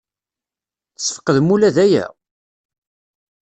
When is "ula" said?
1.53-1.75